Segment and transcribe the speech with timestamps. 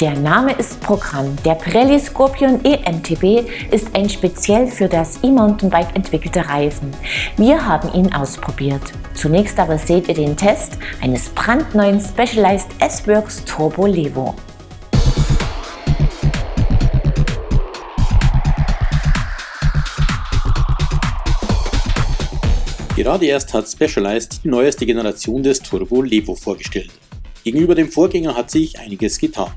[0.00, 1.34] Der Name ist Programm.
[1.42, 6.92] Der Pirelli Scorpion EMTB ist ein speziell für das E-Mountainbike entwickelter Reifen.
[7.38, 8.82] Wir haben ihn ausprobiert.
[9.14, 14.34] Zunächst aber seht ihr den Test eines brandneuen Specialized S-Works Turbo Levo.
[22.96, 26.90] Gerade erst hat Specialized die neueste Generation des Turbo Levo vorgestellt.
[27.44, 29.52] Gegenüber dem Vorgänger hat sich einiges getan.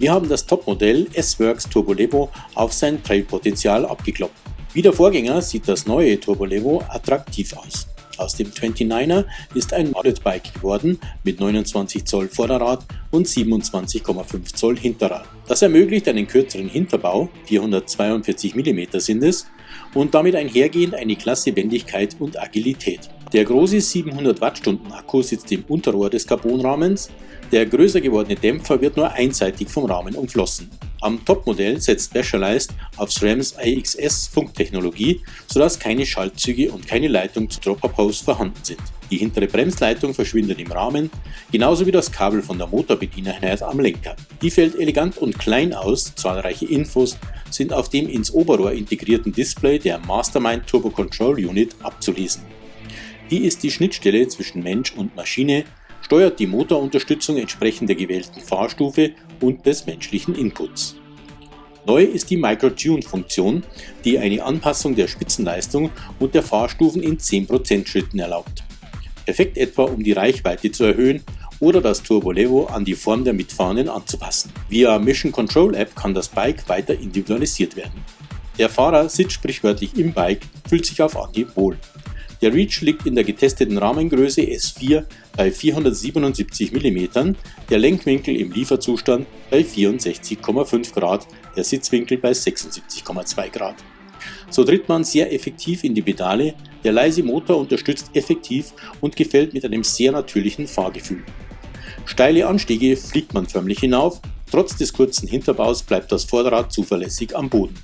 [0.00, 4.34] Wir haben das Topmodell S-Works Turbo Levo auf sein Trailpotenzial abgekloppt.
[4.72, 7.86] Wie der Vorgänger sieht das neue Turbo Levo attraktiv aus.
[8.16, 14.78] Aus dem 29er ist ein Modded Bike geworden mit 29 Zoll Vorderrad und 27,5 Zoll
[14.78, 15.26] Hinterrad.
[15.46, 19.48] Das ermöglicht einen kürzeren Hinterbau, 442 mm sind es,
[19.92, 23.10] und damit einhergehend eine klasse Wendigkeit und Agilität.
[23.34, 27.10] Der große 700 Wattstunden Akku sitzt im Unterrohr des Carbonrahmens,
[27.52, 30.70] der größer gewordene Dämpfer wird nur einseitig vom Rahmen umflossen.
[31.00, 37.60] Am Topmodell setzt Specialized auf SRAMs AXS Funktechnologie, sodass keine Schaltzüge und keine Leitung zu
[37.60, 38.80] Dropper-Post vorhanden sind.
[39.10, 41.10] Die hintere Bremsleitung verschwindet im Rahmen,
[41.50, 44.14] genauso wie das Kabel von der Motorbedienereinheit am Lenker.
[44.40, 47.16] Die fällt elegant und klein aus, zahlreiche Infos
[47.50, 52.42] sind auf dem ins Oberrohr integrierten Display der Mastermind Turbo Control Unit abzulesen.
[53.30, 55.64] Die ist die Schnittstelle zwischen Mensch und Maschine
[56.10, 60.96] steuert die Motorunterstützung entsprechend der gewählten Fahrstufe und des menschlichen Inputs.
[61.86, 63.62] Neu ist die Micro-Tune-Funktion,
[64.04, 68.64] die eine Anpassung der Spitzenleistung und der Fahrstufen in 10% Schritten erlaubt.
[69.24, 71.22] Perfekt etwa, um die Reichweite zu erhöhen
[71.60, 74.52] oder das Turbo Levo an die Form der Mitfahrenden anzupassen.
[74.68, 78.04] Via Mission Control App kann das Bike weiter individualisiert werden.
[78.58, 81.78] Der Fahrer sitzt sprichwörtlich im Bike, fühlt sich auf Anhieb wohl.
[82.42, 85.04] Der Reach liegt in der getesteten Rahmengröße S4
[85.36, 87.34] bei 477 mm,
[87.68, 93.76] der Lenkwinkel im Lieferzustand bei 64,5 Grad, der Sitzwinkel bei 76,2 Grad.
[94.48, 99.52] So tritt man sehr effektiv in die Pedale, der leise Motor unterstützt effektiv und gefällt
[99.52, 101.22] mit einem sehr natürlichen Fahrgefühl.
[102.06, 104.20] Steile Anstiege fliegt man förmlich hinauf,
[104.50, 107.74] trotz des kurzen Hinterbaus bleibt das Vorderrad zuverlässig am Boden.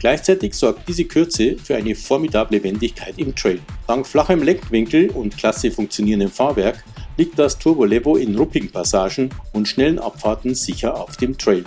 [0.00, 3.60] Gleichzeitig sorgt diese Kürze für eine formidable Wendigkeit im Trail.
[3.86, 6.84] Dank flachem Lenkwinkel und klasse funktionierendem Fahrwerk
[7.16, 11.64] liegt das Turbo Levo in ruppigen Passagen und schnellen Abfahrten sicher auf dem Trail.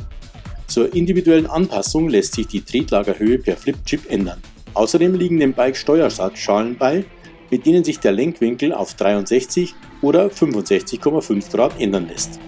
[0.67, 4.41] Zur individuellen Anpassung lässt sich die Tretlagerhöhe per Flip-Chip ändern.
[4.73, 7.03] Außerdem liegen dem Bike Steuerschalen bei,
[7.49, 12.39] mit denen sich der Lenkwinkel auf 63 oder 65,5 Grad ändern lässt.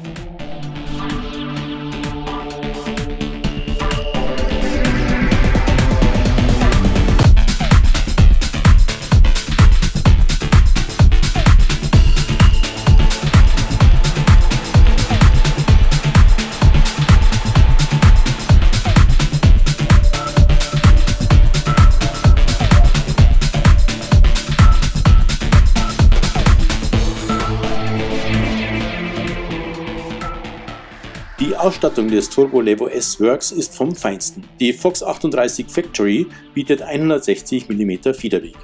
[31.64, 34.44] Ausstattung des Turbo Levo S Works ist vom Feinsten.
[34.60, 38.58] Die Fox 38 Factory bietet 160 mm Federweg.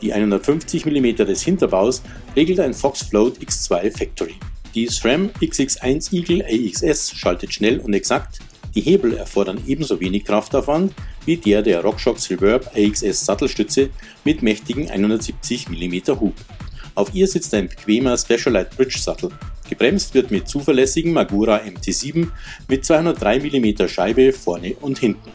[0.00, 2.02] Die 150 mm des Hinterbaus
[2.34, 4.36] regelt ein Fox Float X2 Factory.
[4.74, 8.38] Die SRAM XX1 Eagle AXS schaltet schnell und exakt.
[8.74, 10.94] Die Hebel erfordern ebenso wenig Kraftaufwand
[11.26, 13.90] wie der der RockShox Reverb AXS Sattelstütze
[14.24, 16.32] mit mächtigen 170 mm Hub.
[16.94, 19.28] Auf ihr sitzt ein bequemer Specialized Bridge Sattel.
[19.68, 22.28] Gebremst wird mit zuverlässigem Magura MT7
[22.68, 25.30] mit 203 mm Scheibe vorne und hinten.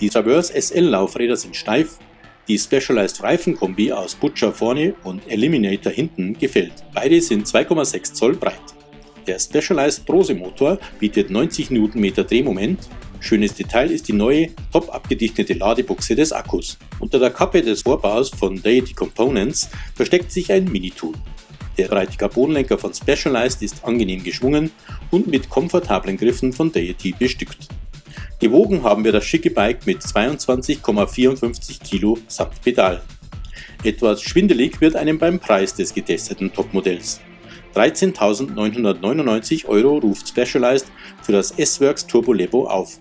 [0.00, 1.98] Die Traverse SL Laufräder sind steif,
[2.46, 6.72] die Specialized Reifenkombi aus Butcher vorne und Eliminator hinten gefällt.
[6.94, 8.54] Beide sind 2,6 Zoll breit.
[9.26, 12.88] Der Specialized Prose Motor bietet 90 Nm Drehmoment.
[13.20, 16.78] Schönes Detail ist die neue, top abgedichtete Ladebuchse des Akkus.
[17.00, 21.14] Unter der Kappe des Vorbaus von Deity Components versteckt sich ein Mini-Tool.
[21.78, 24.72] Der breite Carbonlenker von Specialized ist angenehm geschwungen
[25.12, 27.68] und mit komfortablen Griffen von Deity bestückt.
[28.40, 33.00] Gewogen haben wir das schicke Bike mit 22,54 Kilo samt Pedal.
[33.84, 37.20] Etwas schwindelig wird einem beim Preis des getesteten Topmodells.
[37.76, 40.86] 13.999 Euro ruft Specialized
[41.22, 42.98] für das S-Works Turbo Levo auf.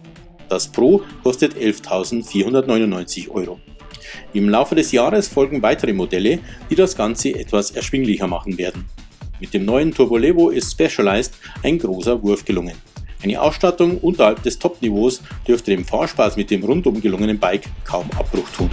[0.50, 3.60] Das Pro kostet 11.499 Euro.
[4.34, 6.40] Im Laufe des Jahres folgen weitere Modelle,
[6.70, 8.86] die das Ganze etwas erschwinglicher machen werden.
[9.40, 11.34] Mit dem neuen Turbo Levo ist Specialized
[11.64, 12.76] ein großer Wurf gelungen.
[13.24, 18.50] Eine Ausstattung unterhalb des Top-Niveaus dürfte dem Fahrspaß mit dem rundum gelungenen Bike kaum Abbruch
[18.50, 18.70] tun.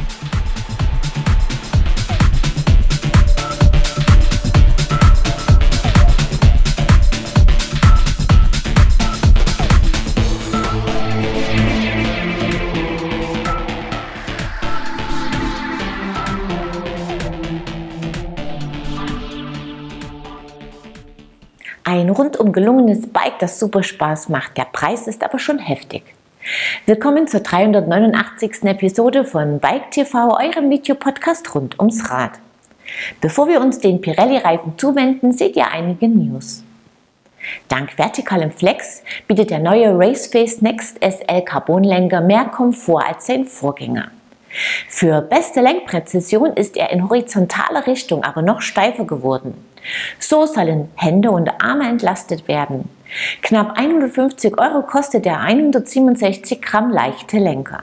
[21.94, 24.56] Ein rundum gelungenes Bike, das super Spaß macht.
[24.56, 26.02] Der Preis ist aber schon heftig.
[26.86, 28.64] Willkommen zur 389.
[28.64, 32.32] Episode von Bike TV, eurem Videopodcast rund ums Rad.
[33.20, 36.64] Bevor wir uns den Pirelli-Reifen zuwenden, seht ihr einige News.
[37.68, 44.10] Dank vertikalem Flex bietet der neue Raceface Next SL Carbonlenker mehr Komfort als sein Vorgänger.
[44.88, 49.54] Für beste Lenkpräzision ist er in horizontaler Richtung aber noch steifer geworden.
[50.18, 52.88] So sollen Hände und Arme entlastet werden.
[53.42, 57.82] Knapp 150 Euro kostet der 167 Gramm leichte Lenker.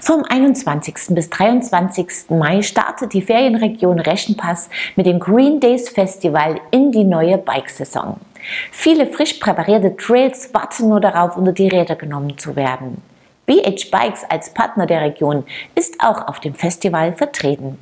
[0.00, 1.14] Vom 21.
[1.14, 2.30] bis 23.
[2.30, 8.20] Mai startet die Ferienregion Reschenpass mit dem Green Days Festival in die neue Bikesaison.
[8.70, 13.02] Viele frisch präparierte Trails warten nur darauf, unter die Räder genommen zu werden.
[13.46, 15.44] BH Bikes als Partner der Region
[15.74, 17.78] ist auch auf dem Festival vertreten.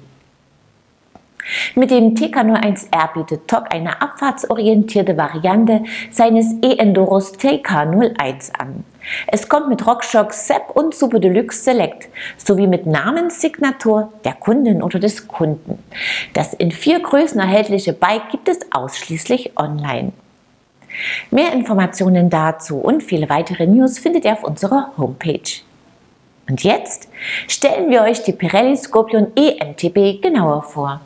[1.74, 8.84] Mit dem TK01R bietet TOC eine abfahrtsorientierte Variante seines E-Enduros TK01 an.
[9.26, 12.08] Es kommt mit RockShox SEP und Super Deluxe Select
[12.38, 15.82] sowie mit Namenssignatur der Kundin oder des Kunden.
[16.32, 20.12] Das in vier Größen erhältliche Bike gibt es ausschließlich online.
[21.30, 25.62] Mehr Informationen dazu und viele weitere News findet ihr auf unserer Homepage.
[26.48, 27.08] Und jetzt
[27.48, 31.00] stellen wir euch die Pirelli Scorpion EMTB genauer vor.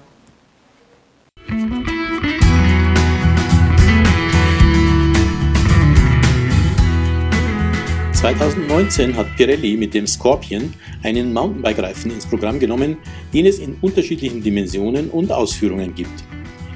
[8.18, 10.74] 2019 hat Pirelli mit dem Scorpion
[11.04, 12.96] einen Mountainbike-Reifen ins Programm genommen,
[13.32, 16.24] den es in unterschiedlichen Dimensionen und Ausführungen gibt.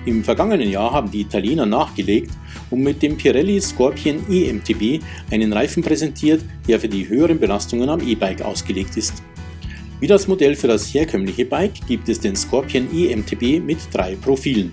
[0.04, 2.32] Im vergangenen Jahr haben die Italiener nachgelegt
[2.70, 5.00] und mit dem Pirelli Scorpion EMTB
[5.31, 9.22] einen Reifen präsentiert, der für die höheren Belastungen am E-Bike ausgelegt ist.
[10.00, 14.72] Wie das Modell für das herkömmliche Bike gibt es den Scorpion EMTB mit drei Profilen.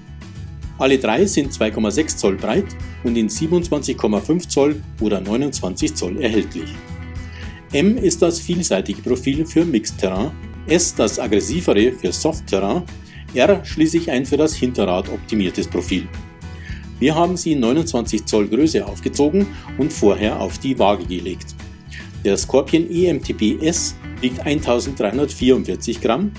[0.79, 2.65] Alle drei sind 2,6 Zoll breit
[3.03, 6.69] und in 27,5 Zoll oder 29 Zoll erhältlich.
[7.71, 10.31] M ist das vielseitige Profil für Mixed Terrain,
[10.65, 12.81] S das aggressivere für Soft Terrain,
[13.33, 16.07] R schließlich ein für das Hinterrad optimiertes Profil.
[16.99, 19.47] Wir haben sie in 29 Zoll Größe aufgezogen
[19.77, 21.55] und vorher auf die Waage gelegt.
[22.25, 26.31] Der Scorpion EMTB S wiegt 1344 Gramm,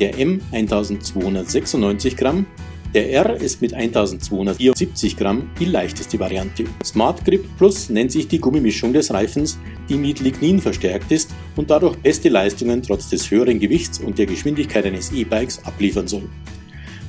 [0.00, 2.46] der M 1296 Gramm
[2.94, 6.64] der R ist mit 1274 Gramm die leichteste Variante.
[6.82, 9.58] Smart Grip Plus nennt sich die Gummimischung des Reifens,
[9.88, 14.26] die mit Lignin verstärkt ist und dadurch beste Leistungen trotz des höheren Gewichts und der
[14.26, 16.28] Geschwindigkeit eines E-Bikes abliefern soll.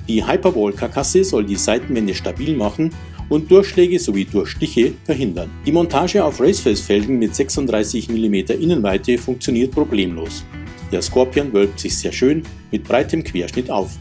[0.08, 2.92] Die Hyperball-Karkasse soll die Seitenwände stabil machen
[3.30, 5.50] und Durchschläge sowie Durchstiche verhindern.
[5.66, 10.44] Die Montage auf Raceface-Felgen mit 36 mm Innenweite funktioniert problemlos.
[10.92, 13.98] Der Scorpion wölbt sich sehr schön mit breitem Querschnitt auf.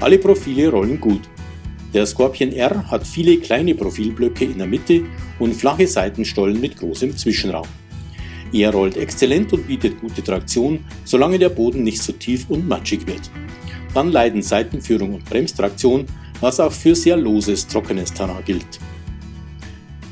[0.00, 1.22] Alle Profile rollen gut.
[1.92, 5.02] Der Scorpion R hat viele kleine Profilblöcke in der Mitte
[5.40, 7.66] und flache Seitenstollen mit großem Zwischenraum.
[8.52, 13.06] Er rollt exzellent und bietet gute Traktion, solange der Boden nicht zu tief und matschig
[13.06, 13.30] wird.
[13.92, 16.06] Dann leiden Seitenführung und Bremstraktion,
[16.40, 18.78] was auch für sehr loses, trockenes Terrain gilt.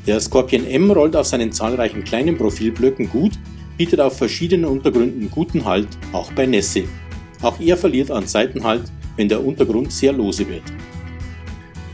[0.07, 3.33] Der Scorpion M rollt auf seinen zahlreichen kleinen Profilblöcken gut,
[3.77, 6.85] bietet auf verschiedenen Untergründen guten Halt, auch bei Nässe.
[7.43, 10.63] Auch er verliert an Seitenhalt wenn der Untergrund sehr lose wird.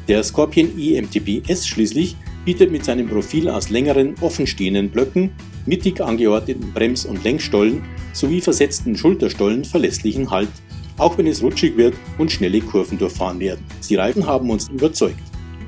[0.08, 5.30] Der Scorpion EMTB S schließlich bietet mit seinem Profil aus längeren, offenstehenden Blöcken,
[5.64, 10.50] mittig angeordneten Brems- und Lenkstollen sowie versetzten Schulterstollen verlässlichen Halt,
[10.98, 13.64] auch wenn es rutschig wird und schnelle Kurven durchfahren werden.
[13.88, 15.22] Die Reifen haben uns überzeugt.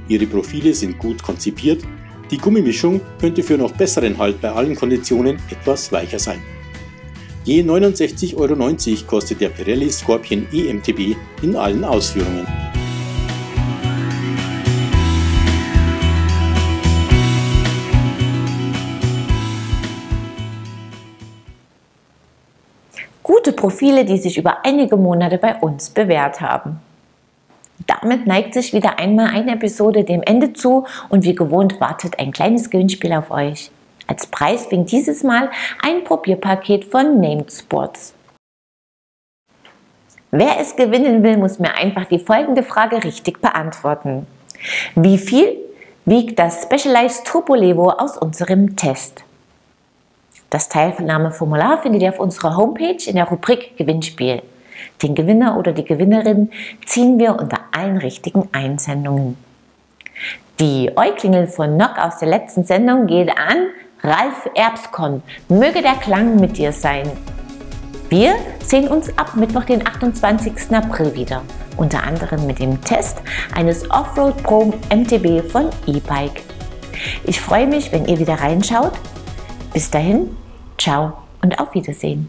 [0.08, 1.82] Ihre Profile sind gut konzipiert,
[2.30, 6.42] die Gummimischung könnte für noch besseren Halt bei allen Konditionen etwas weicher sein.
[7.46, 12.46] Je 69,90 Euro kostet der Pirelli Scorpion EMTB in allen Ausführungen.
[23.22, 26.80] Gute Profile, die sich über einige Monate bei uns bewährt haben.
[27.86, 32.32] Damit neigt sich wieder einmal eine Episode dem Ende zu und wie gewohnt wartet ein
[32.32, 33.70] kleines Gewinnspiel auf euch.
[34.06, 35.50] Als Preis winkt dieses Mal
[35.82, 38.14] ein Probierpaket von Named Sports.
[40.30, 44.26] Wer es gewinnen will, muss mir einfach die folgende Frage richtig beantworten.
[44.96, 45.56] Wie viel
[46.04, 49.24] wiegt das Specialized Turbo Levo aus unserem Test?
[50.50, 54.42] Das Teilnahmeformular findet ihr auf unserer Homepage in der Rubrik Gewinnspiel.
[55.02, 56.50] Den Gewinner oder die Gewinnerin
[56.84, 59.36] ziehen wir unter allen richtigen Einsendungen.
[60.60, 63.68] Die Euklingel von Nock aus der letzten Sendung geht an
[64.04, 67.10] Ralf Erbskon, möge der Klang mit dir sein.
[68.10, 70.76] Wir sehen uns ab Mittwoch, den 28.
[70.76, 71.40] April wieder,
[71.78, 73.22] unter anderem mit dem Test
[73.54, 76.42] eines Offroad Pro MTB von E-Bike.
[77.24, 78.92] Ich freue mich, wenn ihr wieder reinschaut.
[79.72, 80.36] Bis dahin,
[80.76, 82.28] ciao und auf Wiedersehen.